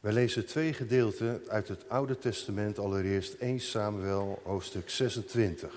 [0.00, 5.74] Wij lezen twee gedeelten uit het Oude Testament, allereerst 1 Samuel, hoofdstuk 26.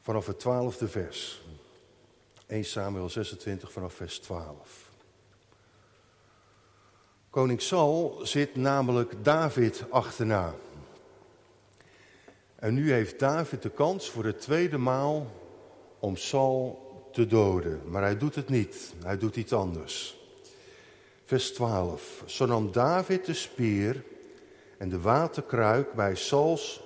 [0.00, 1.42] Vanaf het twaalfde vers.
[2.46, 4.90] 1 Samuel 26 vanaf vers 12.
[7.30, 10.54] Koning Saul zit namelijk David achterna.
[12.54, 15.26] En nu heeft David de kans voor de tweede maal
[15.98, 17.82] om Saul te doden.
[17.90, 18.94] Maar hij doet het niet.
[19.02, 20.17] Hij doet iets anders.
[21.28, 22.22] Vers 12.
[22.26, 24.04] Zo nam David de speer
[24.78, 26.82] en de waterkruik bij Sauls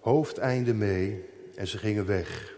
[0.00, 1.24] hoofdeinde mee
[1.54, 2.56] en ze gingen weg.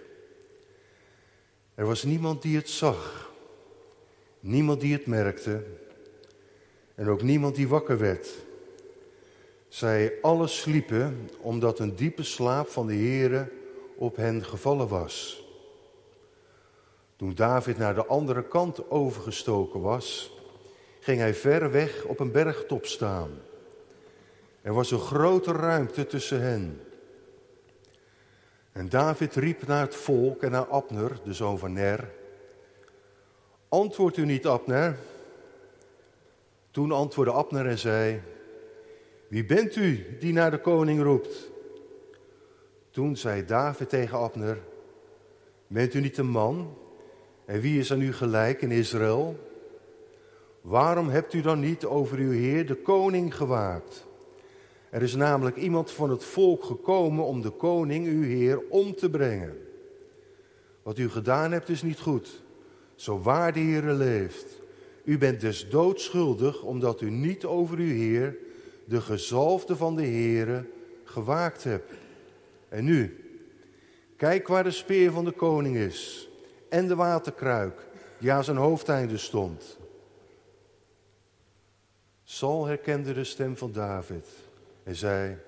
[1.75, 3.33] Er was niemand die het zag,
[4.41, 5.65] niemand die het merkte
[6.95, 8.29] en ook niemand die wakker werd.
[9.69, 13.53] Zij allen sliepen omdat een diepe slaap van de Heere
[13.97, 15.45] op hen gevallen was.
[17.17, 20.37] Toen David naar de andere kant overgestoken was,
[21.09, 23.31] ging hij ver weg op een bergtop staan.
[24.63, 26.81] Er was een grote ruimte tussen hen.
[28.73, 32.11] En David riep naar het volk en naar Abner, de zoon van Ner.
[33.69, 34.97] Antwoord u niet, Abner.
[36.71, 38.21] Toen antwoordde Abner en zei:
[39.29, 41.51] Wie bent u die naar de koning roept?
[42.91, 44.59] Toen zei David tegen Abner:
[45.67, 46.77] Bent u niet een man?
[47.45, 49.48] En wie is aan u gelijk in Israël?
[50.61, 54.07] Waarom hebt u dan niet over uw Heer de koning gewaakt?
[54.91, 59.11] Er is namelijk iemand van het volk gekomen om de koning, uw Heer, om te
[59.11, 59.57] brengen.
[60.83, 62.43] Wat u gedaan hebt is niet goed,
[62.95, 64.61] zo waar de Heer leeft.
[65.05, 68.37] U bent dus doodschuldig omdat u niet over uw Heer,
[68.85, 70.65] de gezalfde van de Heere,
[71.05, 71.93] gewaakt hebt.
[72.69, 73.25] En nu,
[74.17, 76.29] kijk waar de speer van de koning is
[76.69, 77.87] en de waterkruik
[78.19, 79.78] die aan zijn hoofdeinde stond.
[82.31, 84.27] Saul herkende de stem van David
[84.83, 85.39] en zei: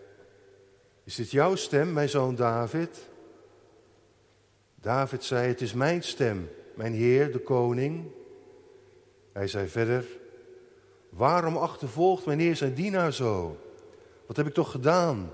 [1.05, 3.09] Is dit jouw stem, mijn zoon David?
[4.75, 8.05] David zei: Het is mijn stem, mijn heer, de koning.
[9.33, 10.05] Hij zei verder:
[11.09, 13.57] Waarom achtervolgt mijn heer zijn dienaar zo?
[14.27, 15.33] Wat heb ik toch gedaan?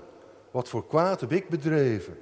[0.51, 2.17] Wat voor kwaad heb ik bedreven?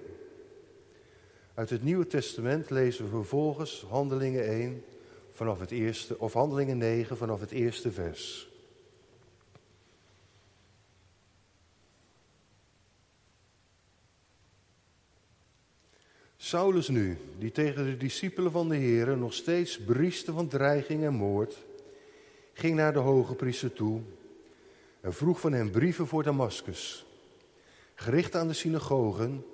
[1.53, 4.83] Uit het Nieuwe Testament lezen we vervolgens Handelingen 1
[5.31, 8.53] vanaf het eerste, of Handelingen 9 vanaf het eerste vers.
[16.45, 21.13] Saulus nu, die tegen de discipelen van de Heer nog steeds brieste van dreiging en
[21.13, 21.65] moord,
[22.53, 24.01] ging naar de hoge priester toe
[25.01, 27.05] en vroeg van hem brieven voor Damascus,
[27.95, 29.45] gericht aan de synagogen,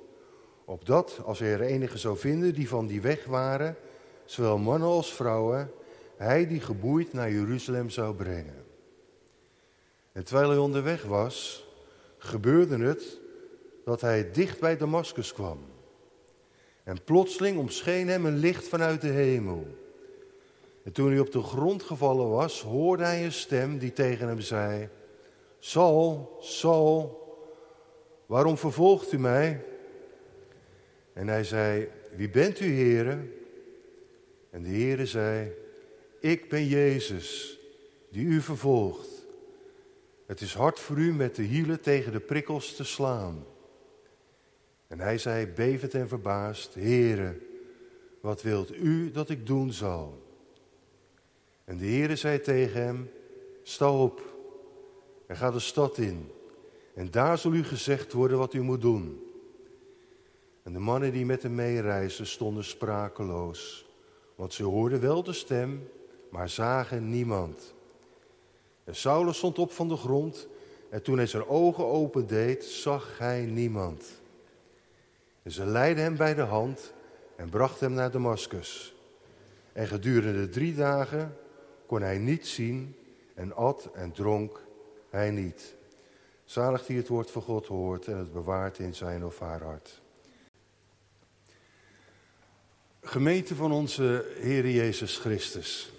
[0.66, 3.76] opdat, als hij er enige zou vinden die van die weg waren,
[4.26, 5.72] zowel mannen als vrouwen,
[6.18, 8.66] hij die geboeid naar Jeruzalem zou brengen.
[10.12, 11.68] En terwijl hij onderweg was,
[12.18, 13.20] gebeurde het
[13.86, 15.71] dat hij dicht bij Damascus kwam.
[16.84, 19.68] En plotseling omscheen hem een licht vanuit de hemel.
[20.84, 24.40] En toen hij op de grond gevallen was, hoorde hij een stem die tegen hem
[24.40, 24.90] zei:
[25.60, 27.20] Saul, Saul,
[28.26, 29.66] waarom vervolgt u mij?
[31.14, 33.34] En hij zei: Wie bent u, heren?
[34.50, 35.52] En de Heere zei:
[36.20, 37.60] Ik ben Jezus,
[38.10, 39.10] die u vervolgt.
[40.26, 43.46] Het is hard voor u met de hielen tegen de prikkels te slaan.
[44.92, 47.40] En hij zei, bevend en verbaasd, Heere,
[48.22, 50.22] wat wilt u dat ik doen zal?
[51.64, 53.12] En de Heere zei tegen hem,
[53.64, 54.22] sta op
[55.28, 56.32] en ga de stad in.
[56.94, 59.24] En daar zal u gezegd worden wat u moet doen.
[60.64, 63.90] En de mannen die met hem meereisden stonden sprakeloos,
[64.36, 65.90] want ze hoorden wel de stem,
[66.30, 67.74] maar zagen niemand.
[68.84, 70.48] En Saulus stond op van de grond
[70.90, 74.21] en toen hij zijn ogen opendeed, zag hij niemand.
[75.44, 76.94] En ze leidden hem bij de hand
[77.36, 78.96] en brachten hem naar Damascus.
[79.74, 81.38] En gedurende drie dagen
[81.86, 82.96] kon hij niet zien
[83.34, 84.62] en at en dronk
[85.10, 85.76] hij niet.
[86.46, 90.02] Zalig die het woord van God hoort en het bewaart in zijn of haar hart.
[93.02, 95.92] Gemeente van onze Heer Jezus Christus.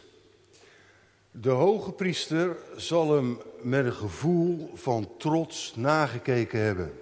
[1.31, 6.93] De hoge priester zal hem met een gevoel van trots nagekeken hebben.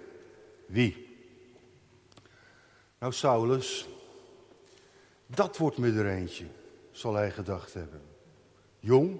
[0.65, 1.10] Wie?
[3.01, 3.87] Nou, Saulus,
[5.25, 6.45] dat wordt me er eentje,
[6.91, 8.01] zal hij gedacht hebben.
[8.79, 9.19] Jong,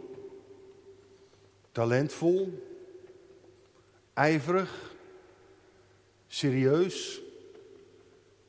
[1.72, 2.64] talentvol,
[4.14, 4.94] ijverig,
[6.28, 7.22] serieus,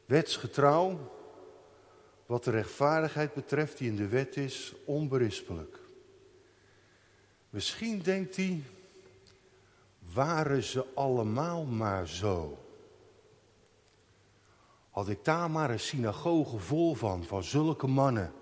[0.04, 1.12] wetsgetrouw,
[2.26, 5.78] wat de rechtvaardigheid betreft die in de wet is, onberispelijk.
[7.50, 8.62] Misschien denkt hij,
[10.12, 12.61] waren ze allemaal maar zo.
[14.92, 18.32] Had ik daar maar een synagoge vol van, van zulke mannen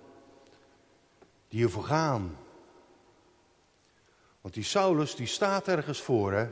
[1.48, 2.38] die ervoor gaan.
[4.40, 6.48] Want die Saulus die staat ergens voor, hè.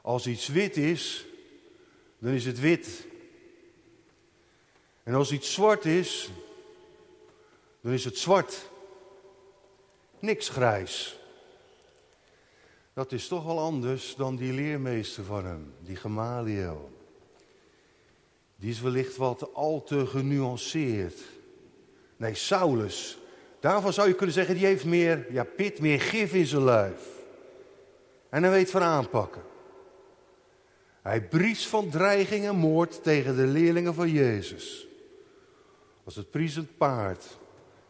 [0.00, 1.26] Als iets wit is,
[2.18, 3.06] dan is het wit.
[5.02, 6.30] En als iets zwart is,
[7.80, 8.70] dan is het zwart.
[10.18, 11.18] Niks grijs.
[12.92, 16.93] Dat is toch wel anders dan die leermeester van hem, die Gamaliel.
[18.64, 21.20] Die is wellicht wat al te genuanceerd.
[22.16, 23.18] Nee, Saulus,
[23.60, 27.08] daarvan zou je kunnen zeggen, die heeft meer ja, pit, meer gif in zijn lijf.
[28.28, 29.42] En hij weet van aanpakken.
[31.02, 34.86] Hij briest van dreiging en moord tegen de leerlingen van Jezus.
[36.04, 37.38] Als het priezend paard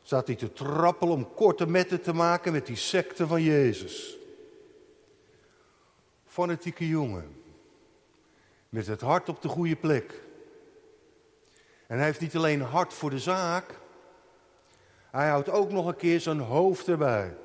[0.02, 4.16] staat hij te trappelen om korte metten te maken met die secte van Jezus.
[6.26, 7.36] Fanatieke jongen,
[8.68, 10.22] met het hart op de goede plek.
[11.94, 13.80] En hij heeft niet alleen hart voor de zaak,
[15.10, 17.36] hij houdt ook nog een keer zijn hoofd erbij.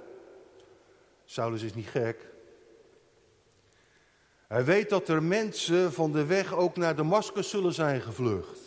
[1.25, 2.27] Saulus is niet gek.
[4.47, 8.59] Hij weet dat er mensen van de weg ook naar Damascus zullen zijn gevlucht.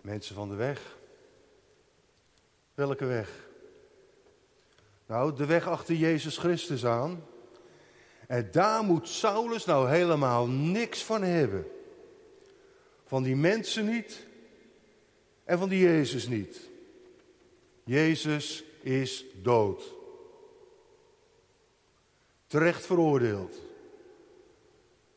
[0.00, 0.96] Mensen van de weg.
[2.74, 3.30] Welke weg?
[5.06, 7.24] Nou, de weg achter Jezus Christus aan.
[8.26, 11.73] En daar moet Saulus nou helemaal niks van hebben.
[13.14, 14.26] Van die mensen niet
[15.44, 16.70] en van die Jezus niet.
[17.84, 19.94] Jezus is dood.
[22.46, 23.56] Terecht veroordeeld.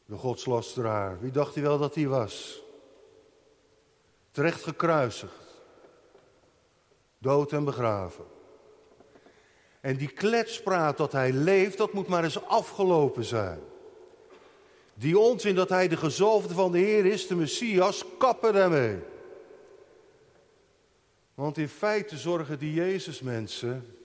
[0.06, 1.20] De godslasteraar.
[1.20, 2.64] Wie dacht hij wel dat hij was?
[4.32, 5.62] Terecht gekruisigd.
[7.18, 8.26] Dood en begraven.
[9.82, 13.60] En die kletspraat dat hij leeft, dat moet maar eens afgelopen zijn.
[15.00, 19.00] Die onzin dat hij de gezalfde van de Heer is, de Messias, kappen daarmee.
[21.34, 23.98] Want in feite zorgen die Jezus mensen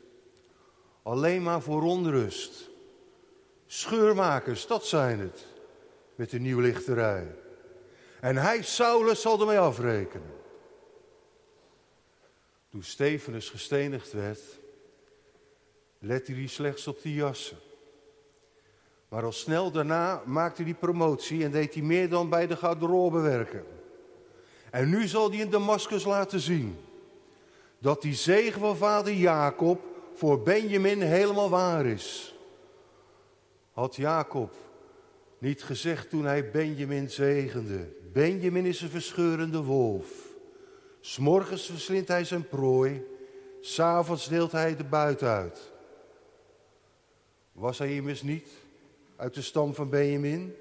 [1.02, 2.70] alleen maar voor onrust.
[3.66, 5.46] Scheurmakers, dat zijn het.
[6.14, 7.34] Met de nieuwlichterij.
[8.20, 10.34] En hij, Saulus, zal ermee afrekenen.
[12.70, 14.40] Toen Stefanus gestenigd werd,
[15.98, 17.58] lette hij slechts op die jassen.
[19.12, 23.20] Maar al snel daarna maakte hij promotie en deed hij meer dan bij de garderobe
[23.20, 23.64] werken.
[24.70, 26.76] En nu zal hij in Damascus laten zien
[27.78, 29.80] dat die zegen van vader Jacob
[30.14, 32.34] voor Benjamin helemaal waar is.
[33.72, 34.54] Had Jacob
[35.38, 40.06] niet gezegd toen hij Benjamin zegende: Benjamin is een verscheurende wolf.
[41.00, 43.04] S'morgens verslindt hij zijn prooi,
[43.60, 45.72] s'avonds deelt hij de buit uit.
[47.52, 48.61] Was hij immers niet
[49.22, 50.56] uit de stam van Benjamin?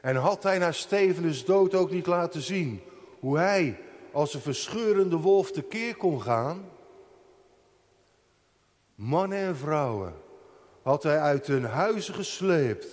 [0.00, 2.82] En had hij na Stevenus dood ook niet laten zien
[3.20, 3.80] hoe hij
[4.12, 6.70] als een verscheurende wolf tekeer kon gaan?
[8.94, 10.14] Mannen en vrouwen
[10.82, 12.86] had hij uit hun huizen gesleept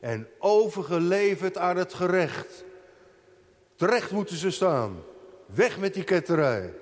[0.00, 2.64] en overgeleverd aan het gerecht.
[3.76, 5.02] Terecht moeten ze staan.
[5.46, 6.74] Weg met die ketterij.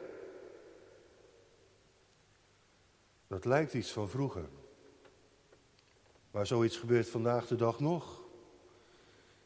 [3.27, 4.45] Dat lijkt iets van vroeger.
[6.33, 8.21] Maar zoiets gebeurt vandaag de dag nog.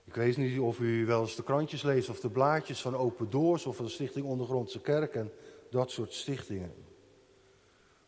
[0.04, 3.30] Ik weet niet of u wel eens de krantjes leest of de blaadjes van Open
[3.30, 5.32] Doors of van de Stichting Ondergrondse Kerk en
[5.70, 6.74] dat soort stichtingen.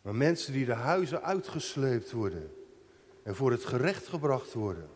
[0.02, 2.52] Maar mensen die de huizen uitgesleept worden
[3.22, 4.88] en voor het gerecht gebracht worden.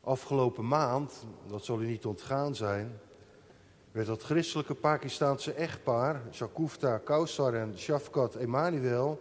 [0.00, 3.00] Afgelopen maand, dat zal u niet ontgaan zijn,
[3.92, 9.20] werd dat christelijke Pakistaanse echtpaar, Shakufta Kausar en Shafkat Emanuel,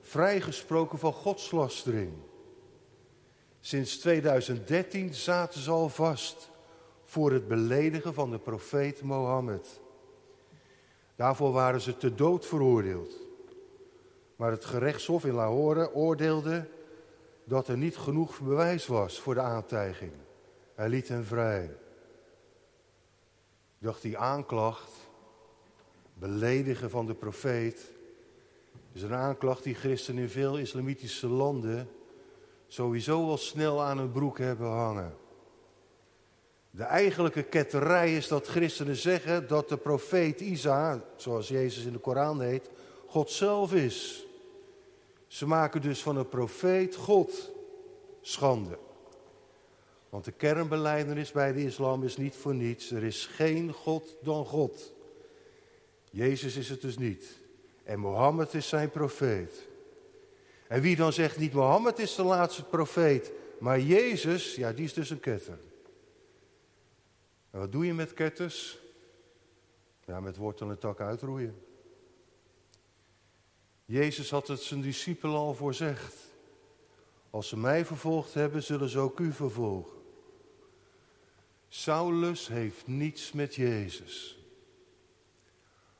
[0.00, 2.12] vrijgesproken van godslastering.
[3.60, 6.50] Sinds 2013 zaten ze al vast
[7.04, 9.80] voor het beledigen van de profeet Mohammed.
[11.16, 13.16] Daarvoor waren ze te dood veroordeeld.
[14.36, 16.68] Maar het gerechtshof in Lahore oordeelde
[17.44, 20.12] dat er niet genoeg bewijs was voor de aantijging.
[20.74, 21.64] Hij liet hen vrij.
[23.78, 24.92] Ik dacht, die aanklacht,
[26.14, 27.90] beledigen van de profeet,
[28.92, 31.88] is een aanklacht die christenen in veel islamitische landen
[32.72, 35.14] sowieso al snel aan hun broek hebben hangen.
[36.70, 41.98] De eigenlijke ketterij is dat christenen zeggen dat de profeet Isa, zoals Jezus in de
[41.98, 42.70] Koran heet,
[43.06, 44.26] God zelf is.
[45.26, 47.50] Ze maken dus van een profeet God
[48.20, 48.78] schande.
[50.08, 52.90] Want de kernbeleidenis bij de islam is niet voor niets.
[52.90, 54.92] Er is geen God dan God.
[56.10, 57.38] Jezus is het dus niet.
[57.84, 59.68] En Mohammed is zijn profeet.
[60.70, 64.92] En wie dan zegt niet Mohammed is de laatste profeet, maar Jezus, ja, die is
[64.92, 65.58] dus een ketter.
[67.50, 68.78] En wat doe je met ketters?
[70.04, 71.62] Ja, met wortel en tak uitroeien.
[73.84, 76.14] Jezus had het zijn discipelen al voorzegd.
[77.30, 79.98] Als ze mij vervolgd hebben, zullen ze ook u vervolgen.
[81.68, 84.38] Saulus heeft niets met Jezus.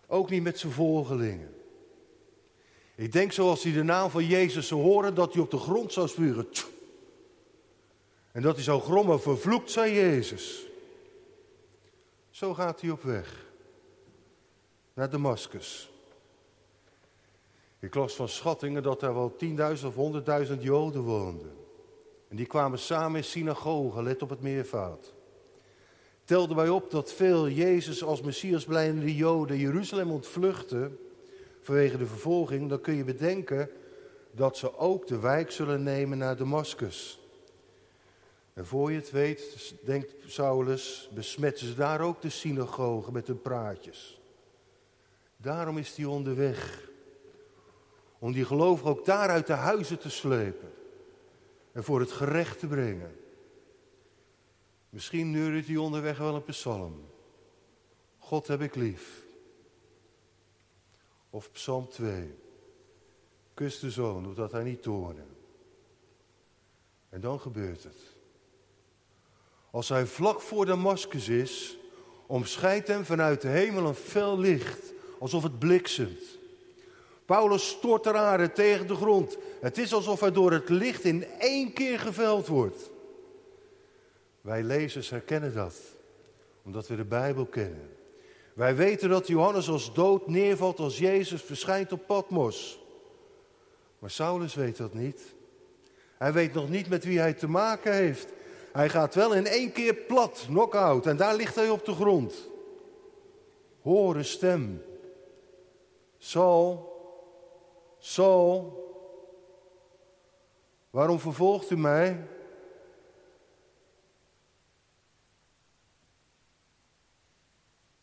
[0.07, 1.60] Ook niet met zijn volgelingen.
[3.01, 5.93] Ik denk zoals hij de naam van Jezus zou horen, dat hij op de grond
[5.93, 6.47] zou spuren.
[8.33, 10.67] En dat hij zou grommen, vervloekt zij Jezus.
[12.31, 13.47] Zo gaat hij op weg
[14.95, 15.91] naar Damascus.
[17.79, 21.53] Ik las van schattingen dat er wel 10.000 of 100.000 Joden woonden.
[22.29, 25.13] En die kwamen samen in synagogen, let op het meervoud.
[26.25, 30.99] Telden wij op dat veel Jezus als Messias blijvende Joden Jeruzalem ontvluchten
[31.71, 33.71] vanwege de vervolging, dan kun je bedenken
[34.31, 37.21] dat ze ook de wijk zullen nemen naar Damascus.
[38.53, 43.41] En voor je het weet, denkt Saulus, besmetten ze daar ook de synagogen met hun
[43.41, 44.21] praatjes.
[45.37, 46.89] Daarom is hij onderweg.
[48.19, 50.73] Om die gelovigen ook daar uit de huizen te slepen.
[51.73, 53.17] En voor het gerecht te brengen.
[54.89, 57.05] Misschien neurt hij onderweg wel een psalm.
[58.19, 59.29] God heb ik lief.
[61.31, 62.35] Of psalm 2.
[63.55, 65.29] Kus de zoon, opdat hij niet toornen.
[67.09, 67.97] En dan gebeurt het.
[69.71, 71.79] Als hij vlak voor Damascus is,
[72.27, 76.39] omscheidt hem vanuit de hemel een fel licht, alsof het bliksemt.
[77.25, 79.39] Paulus stort ter aarde tegen de grond.
[79.61, 82.91] Het is alsof hij door het licht in één keer geveld wordt.
[84.41, 85.75] Wij lezers herkennen dat,
[86.63, 88.00] omdat we de Bijbel kennen.
[88.55, 92.81] Wij weten dat Johannes als dood neervalt als Jezus verschijnt op Patmos.
[93.99, 95.35] Maar Saulus weet dat niet.
[96.19, 98.29] Hij weet nog niet met wie hij te maken heeft.
[98.73, 102.49] Hij gaat wel in één keer plat, knock-out, en daar ligt hij op de grond.
[103.83, 104.83] Hoor een stem.
[106.19, 106.93] Saul,
[107.99, 108.79] Saul,
[110.91, 112.27] waarom vervolgt u mij?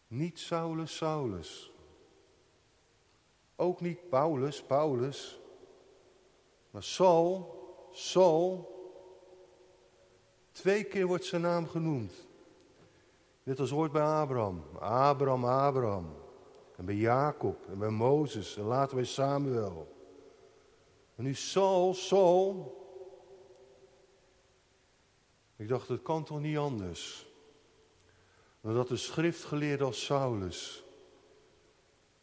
[0.07, 1.71] Niet Saulus, Saulus.
[3.55, 5.39] Ook niet Paulus, Paulus.
[6.71, 7.55] Maar Saul,
[7.91, 8.75] Saul.
[10.51, 12.27] Twee keer wordt zijn naam genoemd.
[13.43, 14.63] Net als ooit bij Abraham.
[14.79, 16.15] Abraham, Abraham.
[16.75, 19.95] En bij Jacob en bij Mozes en later bij Samuel.
[21.15, 22.75] En nu Saul, Saul.
[25.55, 27.26] Ik dacht, het kan toch niet anders?
[28.73, 30.83] Dat de schriftgeleerde als Saulus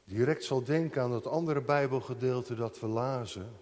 [0.04, 3.52] direct zal denken aan dat andere Bijbelgedeelte dat we lazen.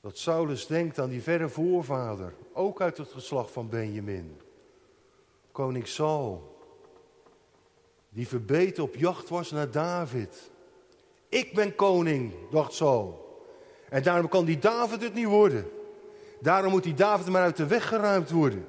[0.00, 4.40] Dat Saulus denkt aan die verre voorvader, ook uit het geslacht van Benjamin.
[5.52, 6.58] Koning Saul,
[8.08, 10.50] die verbeten op jacht was naar David.
[11.28, 13.28] Ik ben koning, dacht Saul.
[13.88, 15.70] En daarom kan die David het niet worden.
[16.40, 18.66] Daarom moet die David maar uit de weg geruimd worden.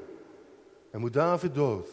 [0.91, 1.89] En moet David dood.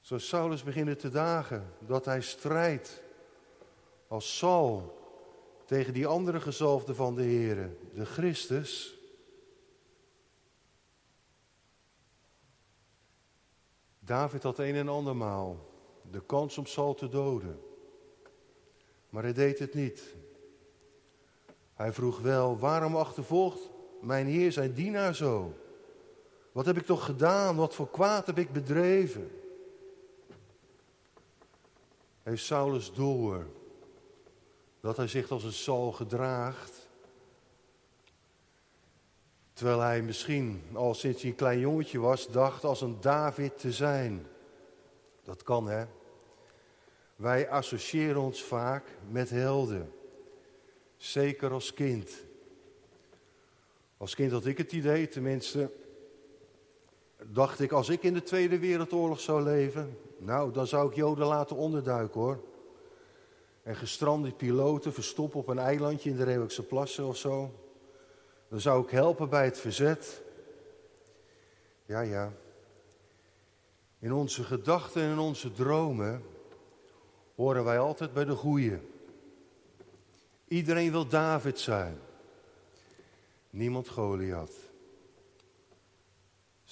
[0.00, 3.02] Zo Saulus beginnen te dagen dat hij strijdt
[4.08, 5.00] als Saul
[5.64, 8.98] tegen die andere gezalfde van de Here, de Christus.
[13.98, 15.70] David had een en andermaal
[16.10, 17.60] de kans om Saul te doden.
[19.08, 20.14] Maar hij deed het niet.
[21.74, 23.70] Hij vroeg wel, waarom achtervolgt
[24.00, 25.54] mijn Heer zijn dienaar zo?
[26.52, 27.56] Wat heb ik toch gedaan?
[27.56, 29.30] Wat voor kwaad heb ik bedreven?
[32.22, 33.46] Heeft Saulus door
[34.80, 36.88] dat hij zich als een Saul gedraagt?
[39.52, 43.72] Terwijl hij misschien al sinds hij een klein jongetje was, dacht als een David te
[43.72, 44.26] zijn.
[45.22, 45.86] Dat kan hè.
[47.16, 49.92] Wij associëren ons vaak met helden.
[50.96, 52.10] Zeker als kind.
[53.96, 55.70] Als kind had ik het idee, tenminste,
[57.26, 61.26] dacht ik, als ik in de Tweede Wereldoorlog zou leven, nou, dan zou ik Joden
[61.26, 62.40] laten onderduiken hoor.
[63.62, 67.54] En gestrande piloten verstoppen op een eilandje in de Reeuwikse Plassen of zo.
[68.48, 70.22] Dan zou ik helpen bij het verzet.
[71.86, 72.32] Ja, ja.
[73.98, 76.22] In onze gedachten en in onze dromen
[77.34, 78.78] horen wij altijd bij de goeie.
[80.48, 81.98] Iedereen wil David zijn.
[83.50, 84.71] Niemand Goliath.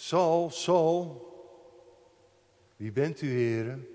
[0.01, 1.29] Saul, Saul,
[2.77, 3.89] wie bent u, heren?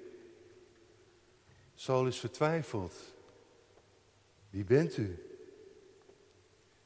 [1.76, 2.94] Saul is vertwijfeld.
[4.50, 5.26] Wie bent u?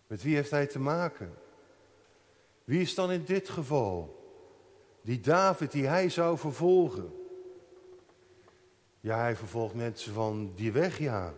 [0.07, 1.33] Met wie heeft hij te maken?
[2.63, 4.23] Wie is dan in dit geval
[5.01, 7.13] die David die hij zou vervolgen?
[8.99, 11.33] Ja, hij vervolgt mensen van die weg, ja.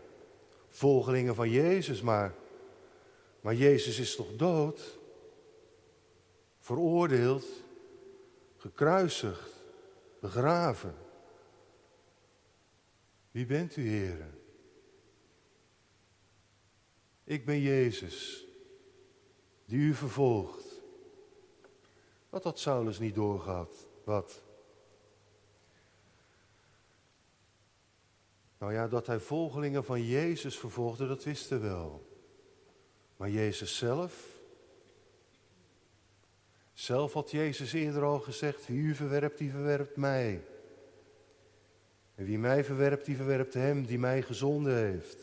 [0.69, 2.35] Volgelingen van Jezus, maar,
[3.39, 4.99] maar Jezus is toch dood?
[6.59, 7.45] Veroordeeld,
[8.61, 9.63] gekruisigd,
[10.19, 10.95] begraven.
[13.31, 14.39] Wie bent u, heren?
[17.23, 18.45] Ik ben Jezus,
[19.65, 20.81] die u vervolgt.
[22.29, 23.87] Wat had Saulus niet doorgehad?
[24.03, 24.41] Wat?
[28.57, 32.09] Nou ja, dat hij volgelingen van Jezus vervolgde, dat wisten wel.
[33.17, 34.30] Maar Jezus zelf?
[36.73, 40.43] Zelf had Jezus eerder al gezegd, wie u verwerpt, die verwerpt mij.
[42.15, 45.17] En wie mij verwerpt, die verwerpt hem die mij gezonden heeft.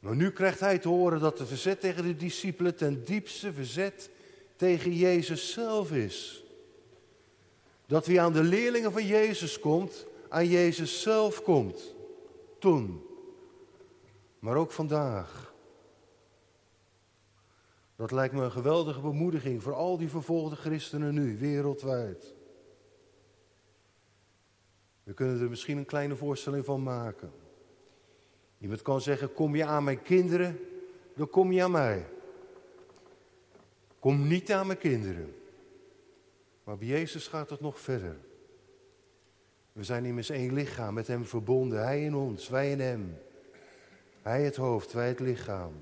[0.00, 4.10] Maar nu krijgt hij te horen dat de verzet tegen de discipelen ten diepste verzet
[4.56, 6.44] tegen Jezus zelf is.
[7.86, 11.94] Dat wie aan de leerlingen van Jezus komt, aan Jezus zelf komt.
[12.58, 13.06] Toen.
[14.38, 15.51] Maar ook vandaag.
[17.96, 22.34] Dat lijkt me een geweldige bemoediging voor al die vervolgde christenen nu, wereldwijd.
[25.02, 27.32] We kunnen er misschien een kleine voorstelling van maken.
[28.58, 30.58] Iemand kan zeggen, kom je aan mijn kinderen,
[31.14, 32.06] dan kom je aan mij.
[33.98, 35.34] Kom niet aan mijn kinderen.
[36.64, 38.16] Maar bij Jezus gaat het nog verder.
[39.72, 41.82] We zijn immers één lichaam, met Hem verbonden.
[41.82, 43.18] Hij in ons, wij in Hem.
[44.22, 45.72] Hij het hoofd, wij het lichaam.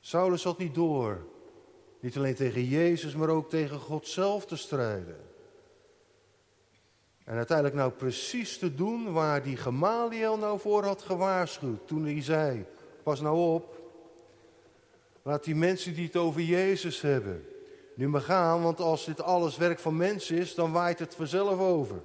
[0.00, 1.26] Saulus had niet door,
[2.00, 5.28] niet alleen tegen Jezus, maar ook tegen God zelf te strijden.
[7.24, 11.86] En uiteindelijk nou precies te doen waar die Gamaliel nou voor had gewaarschuwd.
[11.86, 12.64] Toen hij zei,
[13.02, 13.78] pas nou op.
[15.22, 17.44] Laat die mensen die het over Jezus hebben,
[17.94, 18.62] nu maar gaan.
[18.62, 22.02] Want als dit alles werk van mensen is, dan waait het vanzelf over.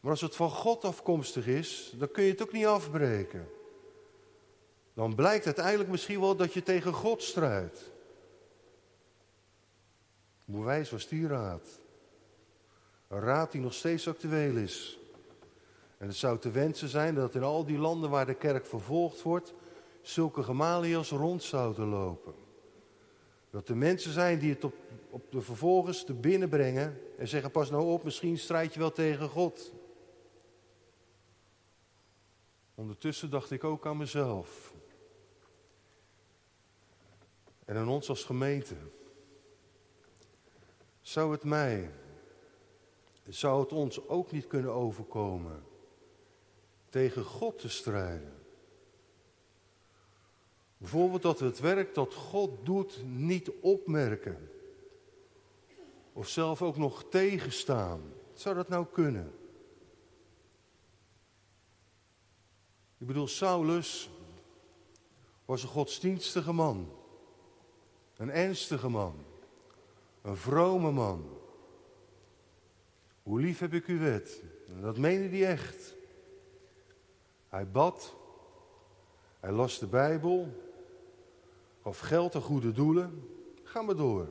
[0.00, 3.48] Maar als het van God afkomstig is, dan kun je het ook niet afbreken.
[4.98, 7.90] Dan blijkt uiteindelijk misschien wel dat je tegen God strijdt.
[10.44, 11.68] Hoe wijs was die raad?
[13.08, 14.98] Een raad die nog steeds actueel is.
[15.98, 19.22] En het zou te wensen zijn dat in al die landen waar de kerk vervolgd
[19.22, 19.54] wordt,
[20.02, 22.34] zulke Gamaliels rond zouden lopen.
[23.50, 24.74] Dat er mensen zijn die het op,
[25.10, 28.92] op de vervolgers te binnen brengen en zeggen: Pas nou op, misschien strijd je wel
[28.92, 29.72] tegen God.
[32.74, 34.76] Ondertussen dacht ik ook aan mezelf.
[37.68, 38.74] En aan ons als gemeente.
[41.00, 41.90] Zou het mij
[43.28, 45.64] zou het ons ook niet kunnen overkomen
[46.88, 48.32] tegen God te strijden.
[50.76, 54.50] Bijvoorbeeld dat we het werk dat God doet niet opmerken.
[56.12, 58.12] Of zelf ook nog tegenstaan.
[58.32, 59.32] Zou dat nou kunnen?
[62.98, 64.10] Ik bedoel, Saulus
[65.44, 66.97] was een godsdienstige man.
[68.18, 69.14] Een ernstige man.
[70.22, 71.28] Een vrome man.
[73.22, 74.42] Hoe lief heb ik uw wet?
[74.80, 75.94] Dat meende hij echt.
[77.48, 78.14] Hij bad,
[79.40, 80.48] hij las de Bijbel,
[81.82, 83.28] gaf geld goede doelen.
[83.62, 84.28] Ga maar door.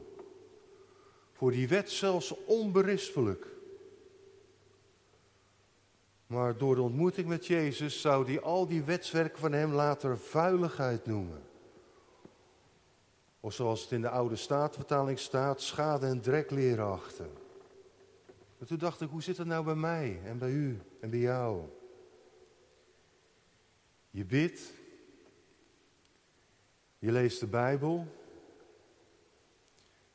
[1.31, 3.47] Voor die wet zelfs onberispelijk.
[6.27, 11.05] Maar door de ontmoeting met Jezus zou hij al die wetswerken van hem later vuiligheid
[11.05, 11.46] noemen.
[13.47, 17.27] Of zoals het in de oude staatvertaling staat, schade en drek leren achter.
[18.65, 21.61] Toen dacht ik, hoe zit het nou bij mij en bij u en bij jou?
[24.09, 24.73] Je bidt,
[26.99, 28.07] je leest de Bijbel,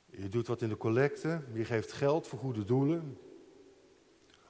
[0.07, 3.18] je doet wat in de collecte, je geeft geld voor goede doelen.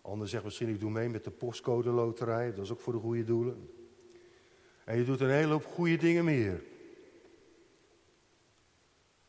[0.01, 2.99] Ander zegt misschien, ik doe mee met de postcode loterij, dat is ook voor de
[2.99, 3.71] goede doelen.
[4.85, 6.71] En je doet een hele hoop goede dingen meer.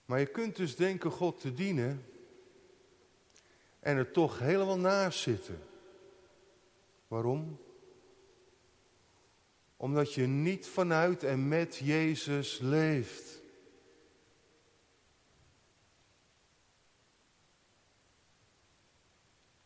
[0.06, 2.06] Maar je kunt dus denken God te dienen
[3.80, 5.60] en er toch helemaal naast zitten.
[7.08, 7.60] Waarom?
[9.78, 13.42] Omdat je niet vanuit en met Jezus leeft.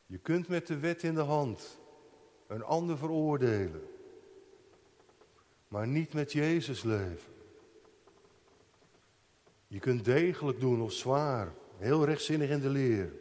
[0.05, 1.79] Je kunt met de wet in de hand
[2.47, 3.87] een ander veroordelen,
[5.67, 7.36] maar niet met Jezus leven.
[9.67, 13.13] Je kunt degelijk doen of zwaar, heel rechtzinnig in de leer.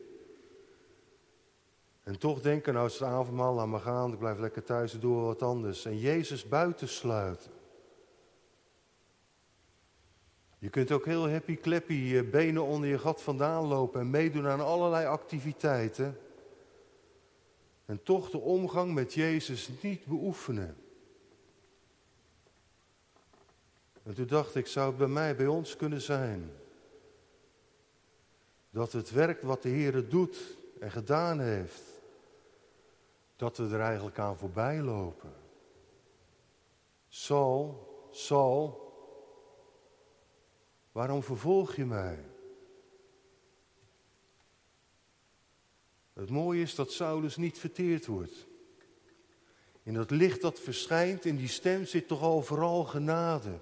[2.03, 5.01] En toch denken, nou is het avondmaal, laat maar gaan, ik blijf lekker thuis en
[5.01, 5.85] doe wat anders.
[5.85, 7.51] En Jezus buitensluiten.
[10.59, 14.47] Je kunt ook heel happy clappy je benen onder je gat vandaan lopen en meedoen
[14.47, 16.19] aan allerlei activiteiten.
[17.85, 20.77] En toch de omgang met Jezus niet beoefenen.
[24.07, 26.53] En toen dacht ik, zou het bij mij, bij ons kunnen zijn?
[28.71, 31.83] Dat het werk wat de Heer doet en gedaan heeft,
[33.37, 35.33] dat we er eigenlijk aan voorbij lopen.
[37.09, 38.93] Saul, Saul,
[40.93, 42.25] waarom vervolg je mij?
[46.13, 48.47] Het mooie is dat Saulus niet verteerd wordt.
[49.83, 53.59] In dat licht dat verschijnt, in die stem zit toch al vooral genade.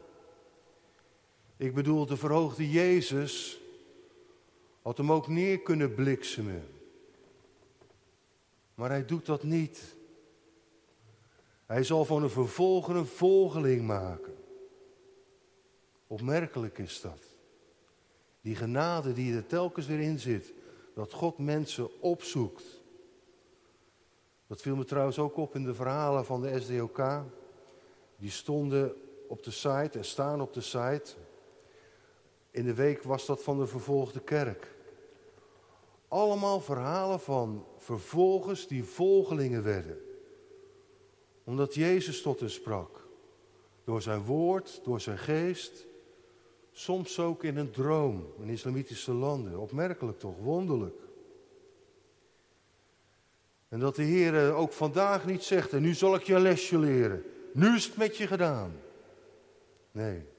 [1.56, 3.60] Ik bedoel, de verhoogde Jezus
[4.82, 6.68] had hem ook neer kunnen bliksemen.
[8.74, 9.94] Maar hij doet dat niet.
[11.66, 14.34] Hij zal van een vervolger een volgeling maken.
[16.06, 17.22] Opmerkelijk is dat.
[18.40, 20.52] Die genade die er telkens weer in zit.
[20.94, 22.82] Dat God mensen opzoekt.
[24.46, 27.02] Dat viel me trouwens ook op in de verhalen van de SDOK.
[28.16, 28.94] Die stonden
[29.28, 31.14] op de site en staan op de site.
[32.54, 34.74] In de week was dat van de vervolgde kerk.
[36.08, 39.98] Allemaal verhalen van vervolgers die volgelingen werden.
[41.44, 43.08] Omdat Jezus tot hen sprak.
[43.84, 45.86] Door zijn woord, door zijn geest.
[46.72, 49.58] Soms ook in een droom in islamitische landen.
[49.58, 51.00] Opmerkelijk toch, wonderlijk.
[53.68, 56.78] En dat de Heer ook vandaag niet zegt, en nu zal ik je een lesje
[56.78, 57.24] leren.
[57.52, 58.80] Nu is het met je gedaan.
[59.92, 60.32] Nee,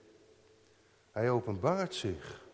[1.16, 2.46] hij openbaart zich.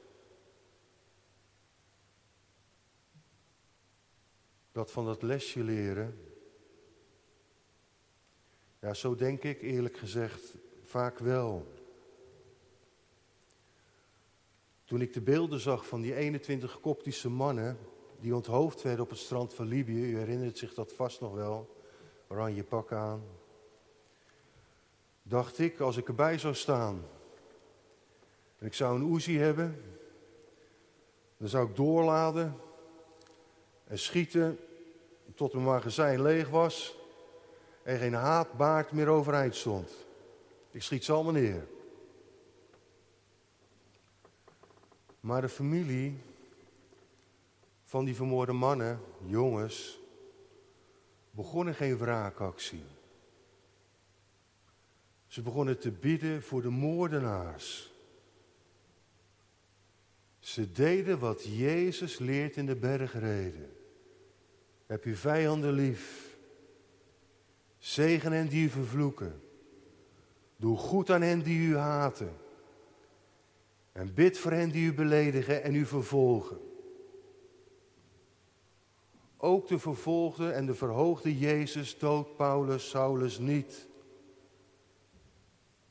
[4.71, 6.19] Dat van dat lesje leren.
[8.79, 11.73] Ja, zo denk ik eerlijk gezegd vaak wel.
[14.83, 17.77] Toen ik de beelden zag van die 21 koptische mannen
[18.19, 21.81] die onthoofd werden op het strand van Libië, u herinnert zich dat vast nog wel,
[22.27, 23.23] oranje pak aan,
[25.23, 27.19] dacht ik, als ik erbij zou staan
[28.61, 29.83] en ik zou een Uzi hebben,
[31.37, 32.55] dan zou ik doorladen
[33.87, 34.59] en schieten
[35.35, 36.95] tot mijn magazijn leeg was
[37.83, 40.05] en geen haatbaard meer overeind stond.
[40.71, 41.67] Ik schiet ze allemaal neer.
[45.19, 46.17] Maar de familie
[47.83, 49.99] van die vermoorde mannen, jongens,
[51.31, 52.83] begonnen geen wraakactie.
[55.27, 57.90] Ze begonnen te bidden voor de moordenaars.
[60.41, 63.69] Ze deden wat Jezus leert in de bergreden.
[64.85, 66.37] Heb je vijanden lief.
[67.77, 69.41] Zegen hen die u vervloeken.
[70.55, 72.33] Doe goed aan hen die u haten.
[73.91, 76.59] En bid voor hen die u beledigen en u vervolgen.
[79.37, 83.87] Ook de vervolgde en de verhoogde Jezus doodt Paulus Saulus niet.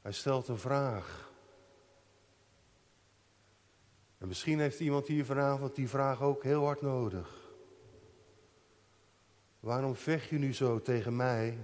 [0.03, 1.30] Hij stelt een vraag.
[4.21, 7.51] En misschien heeft iemand hier vanavond die vraag ook heel hard nodig.
[9.61, 11.59] Waarom vecht je nu zo tegen mij?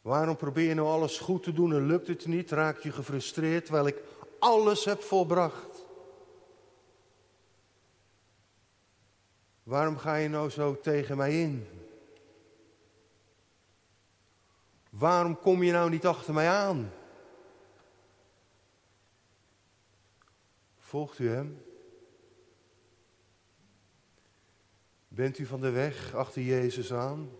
[0.00, 2.50] Waarom probeer je nou alles goed te doen en lukt het niet?
[2.50, 4.02] Raak je gefrustreerd terwijl ik
[4.38, 5.84] alles heb volbracht?
[9.62, 11.66] Waarom ga je nou zo tegen mij in?
[14.90, 16.92] Waarom kom je nou niet achter mij aan?
[20.92, 21.64] Volgt u hem?
[25.08, 27.30] Bent u van de weg achter Jezus aan?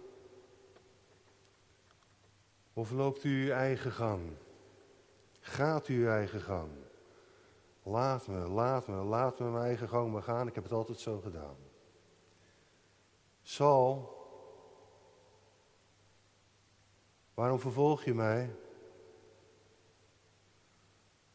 [2.73, 4.37] Of loopt u uw eigen gang?
[5.41, 6.71] Gaat u uw eigen gang?
[7.83, 10.47] Laat me, laat me, laat me mijn eigen gang maar gaan.
[10.47, 11.57] Ik heb het altijd zo gedaan.
[13.43, 14.17] Saul,
[17.35, 18.57] waarom vervolg je mij?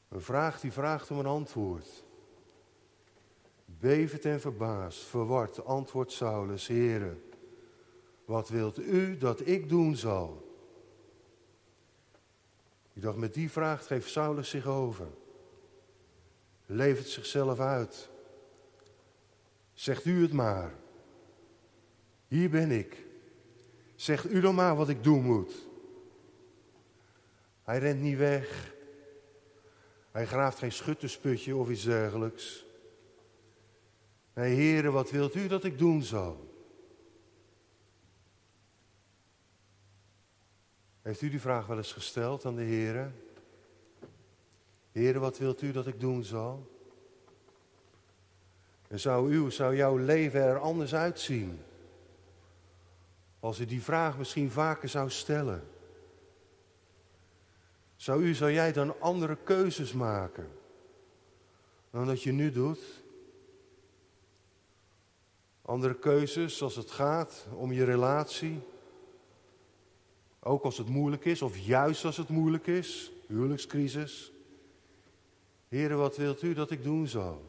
[0.07, 2.05] Een vraag die vraagt om een antwoord.
[3.79, 7.17] Bevend en verbaasd, verward, antwoordt Saulus, Heere,
[8.25, 10.45] wat wilt u dat ik doen zal?
[12.93, 15.07] Ik dacht, met die vraag geeft Saulus zich over.
[16.65, 18.09] Levert zichzelf uit.
[19.73, 20.73] Zegt u het maar.
[22.27, 23.05] Hier ben ik.
[23.95, 25.67] Zegt u dan maar wat ik doen moet.
[27.63, 28.73] Hij rent niet weg.
[30.11, 32.66] Hij graaft geen schuttersputje of iets dergelijks.
[34.37, 36.53] Nee, heren, wat wilt u dat ik doen zal?
[41.01, 43.15] Heeft u die vraag wel eens gesteld aan de heren?
[44.91, 46.71] Heren, wat wilt u dat ik doen zal?
[48.87, 51.59] En zou, u, zou jouw leven er anders uitzien?
[53.39, 55.63] Als u die vraag misschien vaker zou stellen.
[57.95, 60.47] Zou u, zou jij dan andere keuzes maken
[61.89, 63.05] dan dat je nu doet?
[65.67, 68.59] Andere keuzes als het gaat om je relatie.
[70.39, 74.31] Ook als het moeilijk is, of juist als het moeilijk is, huwelijkscrisis.
[75.67, 77.45] Heren, wat wilt u dat ik doen zal?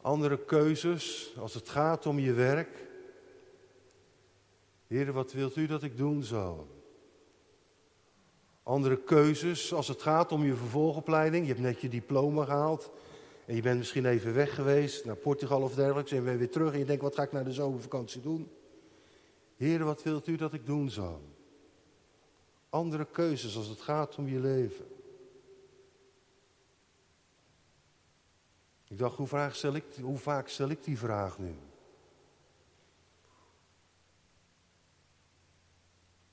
[0.00, 2.86] Andere keuzes als het gaat om je werk.
[4.86, 6.66] Heren, wat wilt u dat ik doen zal?
[8.62, 11.46] Andere keuzes als het gaat om je vervolgopleiding.
[11.46, 12.90] Je hebt net je diploma gehaald.
[13.52, 16.10] En je bent misschien even weg geweest naar Portugal of dergelijks.
[16.10, 18.50] En je bent weer terug en je denkt, wat ga ik na de zomervakantie doen?
[19.56, 21.20] Heren, wat wilt u dat ik doen zal?
[22.68, 24.86] Andere keuzes als het gaat om je leven.
[28.88, 29.42] Ik dacht, hoe,
[30.00, 31.54] hoe vaak stel ik die vraag nu?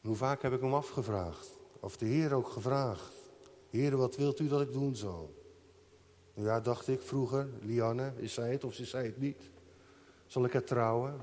[0.01, 1.51] Hoe vaak heb ik hem afgevraagd?
[1.79, 3.13] Of de Heer ook gevraagd?
[3.69, 5.38] Heer, wat wilt u dat ik doen zal?
[6.41, 9.49] Ja, dacht ik vroeger, Lianne, is zij het of is zij het niet?
[10.27, 11.21] Zal ik het trouwen?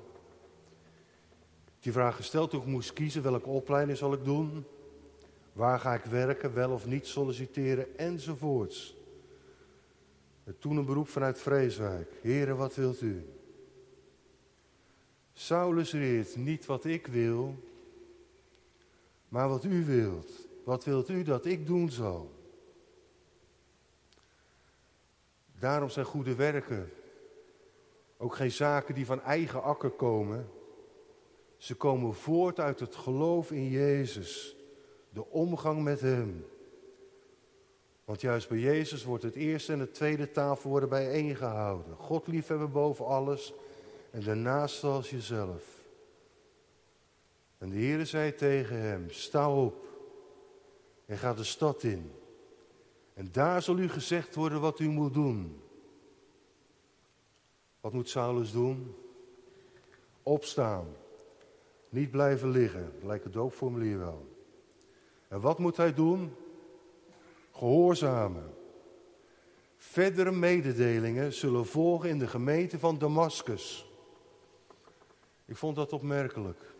[1.80, 4.64] Die vraag gesteld toen ik moest kiezen, welke opleiding zal ik doen?
[5.52, 8.96] Waar ga ik werken, wel of niet solliciteren, enzovoorts.
[10.44, 12.12] En toen een beroep vanuit Vreeswijk.
[12.22, 13.26] Heren, wat wilt u?
[15.32, 17.54] Saulus reert niet wat ik wil,
[19.28, 20.30] maar wat u wilt.
[20.64, 22.35] Wat wilt u dat ik doen zal?
[25.58, 26.90] Daarom zijn goede werken
[28.18, 30.48] ook geen zaken die van eigen akker komen.
[31.56, 34.56] Ze komen voort uit het geloof in Jezus,
[35.10, 36.46] de omgang met Hem.
[38.04, 41.96] Want juist bij Jezus wordt het eerste en het tweede tafel worden bijeengehouden.
[41.96, 43.54] God liefhebben boven alles
[44.10, 45.84] en daarnaast als jezelf.
[47.58, 49.84] En de Heer zei tegen hem, sta op
[51.06, 52.12] en ga de stad in.
[53.16, 55.60] En daar zal u gezegd worden wat u moet doen.
[57.80, 58.94] Wat moet Saulus doen?
[60.22, 60.86] Opstaan.
[61.88, 62.92] Niet blijven liggen.
[63.02, 64.26] Lijkt het doopformulier wel.
[65.28, 66.34] En wat moet hij doen?
[67.52, 68.54] Gehoorzamen.
[69.76, 73.90] Verdere mededelingen zullen volgen in de gemeente van Damascus.
[75.44, 76.74] Ik vond dat opmerkelijk.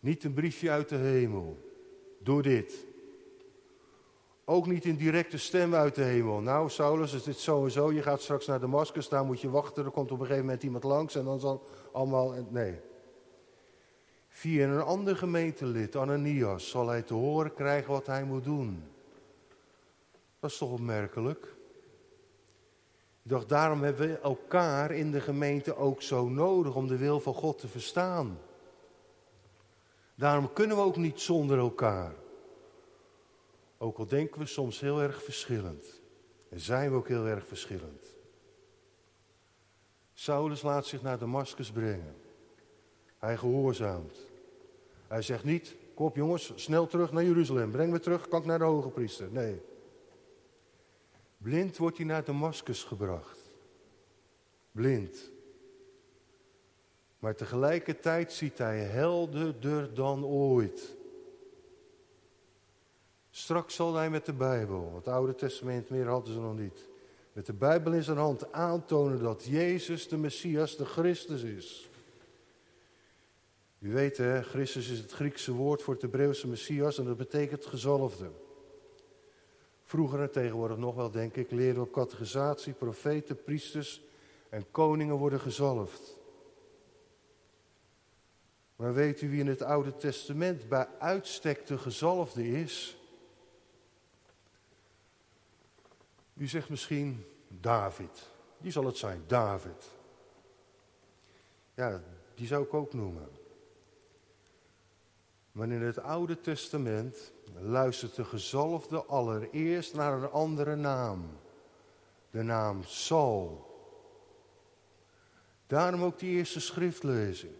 [0.00, 1.72] Niet een briefje uit de hemel.
[2.18, 2.90] Doe dit.
[4.52, 6.40] Ook niet een directe stem uit de hemel.
[6.40, 7.92] Nou, Saulus, is dit zo en zo.
[7.92, 9.84] Je gaat straks naar Damascus, daar moet je wachten.
[9.84, 12.34] Er komt op een gegeven moment iemand langs en dan zal allemaal.
[12.48, 12.80] Nee.
[14.28, 18.84] Via een ander gemeentelid, Ananias, zal hij te horen krijgen wat hij moet doen.
[20.40, 21.54] Dat is toch opmerkelijk?
[23.22, 27.20] Ik dacht, daarom hebben we elkaar in de gemeente ook zo nodig om de wil
[27.20, 28.38] van God te verstaan.
[30.14, 32.20] Daarom kunnen we ook niet zonder elkaar.
[33.82, 36.00] Ook al denken we soms heel erg verschillend.
[36.48, 38.14] En zijn we ook heel erg verschillend.
[40.14, 42.14] Saulus laat zich naar Damascus brengen.
[43.18, 44.18] Hij gehoorzaamt.
[45.06, 47.70] Hij zegt niet, kom op jongens, snel terug naar Jeruzalem.
[47.70, 49.28] Breng me terug, kan ik naar de hoge priester.
[49.30, 49.60] Nee.
[51.36, 53.38] Blind wordt hij naar Damascus gebracht.
[54.72, 55.30] Blind.
[57.18, 61.00] Maar tegelijkertijd ziet hij helderder dan ooit.
[63.34, 66.88] Straks zal hij met de Bijbel, het Oude Testament meer hadden ze nog niet,
[67.32, 71.90] met de Bijbel in zijn hand aantonen dat Jezus de Messias, de Christus is.
[73.78, 77.66] U weet hè, Christus is het Griekse woord voor het Hebreeuwse Messias en dat betekent
[77.66, 78.30] gezalfde.
[79.82, 84.02] Vroeger en tegenwoordig nog wel, denk ik, leerden op catechisatie, profeten, priesters
[84.48, 86.18] en koningen worden gezalfd.
[88.76, 92.96] Maar weet u wie in het Oude Testament bij uitstek de gezalfde is?
[96.42, 98.30] U zegt misschien David.
[98.58, 99.90] Die zal het zijn, David.
[101.74, 102.02] Ja,
[102.34, 103.28] die zou ik ook noemen.
[105.52, 111.24] Maar in het Oude Testament luistert de gezalfde allereerst naar een andere naam.
[112.30, 113.66] De naam Saul.
[115.66, 117.54] Daarom ook die eerste schriftlezing.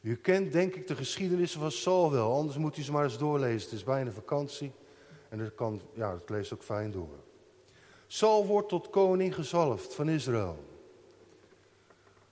[0.00, 3.18] U kent denk ik de geschiedenissen van Saul wel, anders moet u ze maar eens
[3.18, 3.62] doorlezen.
[3.62, 4.72] Het is bijna vakantie
[5.28, 7.23] en dat kan, ja, het leest ook fijn door.
[8.14, 10.64] Saul wordt tot koning gezalfd van Israël.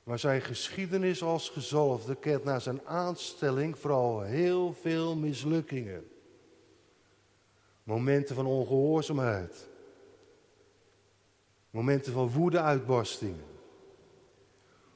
[0.04, 6.10] Maar zijn geschiedenis als gezalfde kent na zijn aanstelling vooral heel veel mislukkingen.
[7.82, 9.68] Momenten van ongehoorzaamheid.
[11.70, 13.46] Momenten van woede-uitbarstingen.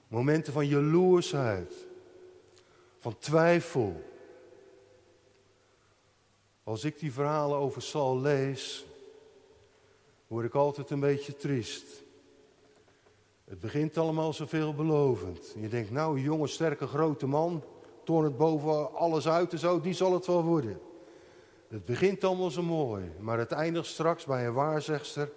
[0.08, 1.74] Momenten van jaloersheid.
[2.98, 4.02] Van twijfel.
[6.64, 8.85] Als ik die verhalen over Saul lees,
[10.26, 12.04] word ik altijd een beetje triest.
[13.44, 15.54] Het begint allemaal zo veelbelovend.
[15.58, 17.64] Je denkt, nou, jonge, sterke, grote man,
[18.04, 20.80] toon het boven alles uit en zo, die zal het wel worden.
[21.68, 25.32] Het begint allemaal zo mooi, maar het eindigt straks bij een waarzegster.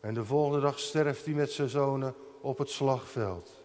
[0.00, 3.62] En de volgende dag sterft hij met zijn zonen op het slagveld.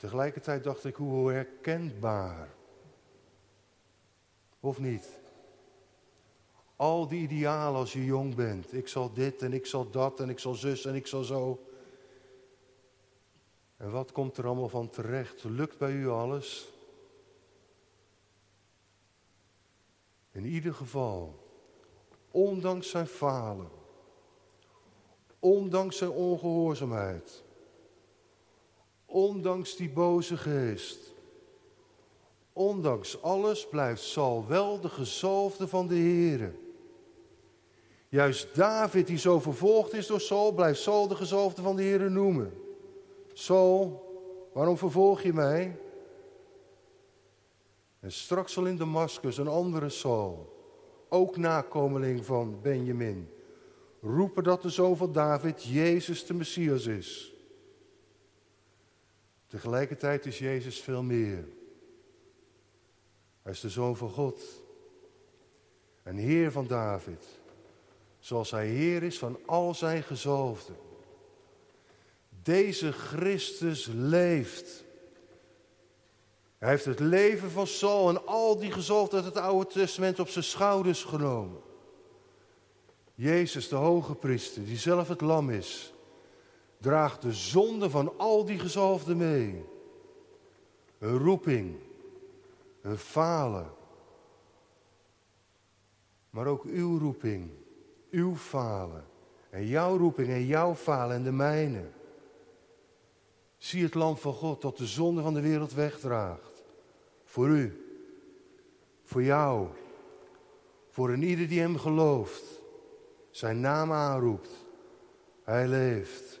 [0.00, 2.48] Tegelijkertijd dacht ik, hoe herkenbaar.
[4.60, 5.19] Of niet?
[6.80, 8.72] Al die idealen als je jong bent.
[8.72, 11.64] Ik zal dit en ik zal dat en ik zal zus en ik zal zo.
[13.76, 15.44] En wat komt er allemaal van terecht?
[15.44, 16.72] Lukt bij u alles?
[20.32, 21.38] In ieder geval,
[22.30, 23.70] ondanks zijn falen,
[25.38, 27.42] ondanks zijn ongehoorzaamheid,
[29.06, 31.12] ondanks die boze geest,
[32.52, 36.68] ondanks alles blijft Saul wel de gezalfde van de Here.
[38.10, 42.10] Juist David, die zo vervolgd is door Saul, blijft Saul de gezalfde van de Heer
[42.10, 42.52] noemen.
[43.32, 44.08] Saul,
[44.52, 45.80] waarom vervolg je mij?
[48.00, 50.56] En straks zal in Damascus een andere Saul,
[51.08, 53.30] ook nakomeling van Benjamin,
[54.00, 57.34] roepen dat de zoon van David Jezus de Messias is.
[59.46, 61.48] Tegelijkertijd is Jezus veel meer.
[63.42, 64.62] Hij is de zoon van God
[66.02, 67.39] en Heer van David
[68.20, 70.76] zoals hij Heer is van al zijn gezalfden.
[72.42, 74.84] Deze Christus leeft.
[76.58, 80.28] Hij heeft het leven van Saul en al die gezalfden uit het Oude Testament op
[80.28, 81.60] zijn schouders genomen.
[83.14, 85.92] Jezus, de hoge priester, die zelf het lam is,
[86.78, 89.64] draagt de zonde van al die gezalfden mee.
[90.98, 91.76] Een roeping,
[92.82, 93.72] een falen,
[96.30, 97.50] maar ook uw roeping
[98.10, 99.04] uw falen.
[99.50, 101.90] En jouw roeping en jouw falen en de mijne.
[103.56, 106.62] Zie het lam van God dat de zonde van de wereld wegdraagt.
[107.24, 107.84] Voor u.
[109.04, 109.68] Voor jou.
[110.88, 112.44] Voor een ieder die hem gelooft.
[113.30, 114.50] Zijn naam aanroept.
[115.44, 116.40] Hij leeft.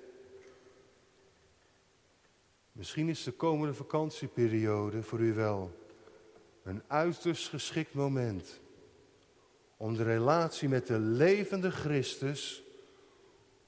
[2.72, 5.78] Misschien is de komende vakantieperiode voor u wel
[6.62, 8.60] een uiterst geschikt moment
[9.80, 12.62] om de relatie met de levende Christus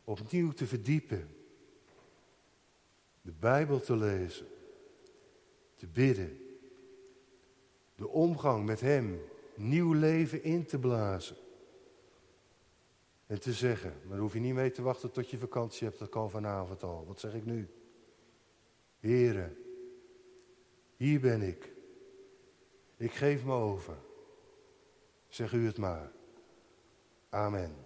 [0.05, 1.29] opnieuw te verdiepen.
[3.22, 4.46] De Bijbel te lezen,
[5.75, 6.38] te bidden,
[7.94, 9.20] de omgang met Hem
[9.55, 11.37] nieuw leven in te blazen.
[13.27, 15.98] En te zeggen, maar daar hoef je niet mee te wachten tot je vakantie hebt,
[15.98, 17.05] dat kan vanavond al.
[17.07, 17.68] Wat zeg ik nu?
[18.99, 19.57] Heren,
[20.97, 21.72] hier ben ik.
[22.97, 24.11] Ik geef me over.
[25.33, 26.11] Zeg u het maar.
[27.30, 27.82] Amen.